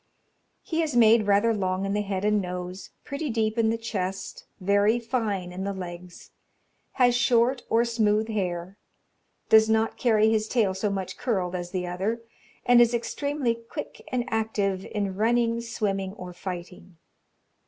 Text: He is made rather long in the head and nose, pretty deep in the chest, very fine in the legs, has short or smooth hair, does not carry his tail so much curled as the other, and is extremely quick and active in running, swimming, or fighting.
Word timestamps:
He 0.63 0.81
is 0.81 0.95
made 0.95 1.27
rather 1.27 1.53
long 1.53 1.85
in 1.85 1.93
the 1.93 2.01
head 2.01 2.25
and 2.25 2.41
nose, 2.41 2.89
pretty 3.03 3.29
deep 3.29 3.55
in 3.55 3.69
the 3.69 3.77
chest, 3.77 4.47
very 4.59 4.97
fine 4.97 5.51
in 5.51 5.63
the 5.63 5.73
legs, 5.75 6.31
has 6.93 7.13
short 7.13 7.61
or 7.69 7.85
smooth 7.85 8.27
hair, 8.27 8.79
does 9.49 9.69
not 9.69 9.97
carry 9.97 10.27
his 10.27 10.47
tail 10.47 10.73
so 10.73 10.89
much 10.89 11.17
curled 11.19 11.53
as 11.53 11.69
the 11.69 11.85
other, 11.85 12.23
and 12.65 12.81
is 12.81 12.95
extremely 12.95 13.53
quick 13.53 14.01
and 14.11 14.23
active 14.29 14.85
in 14.85 15.15
running, 15.15 15.61
swimming, 15.61 16.13
or 16.13 16.33
fighting. 16.33 16.97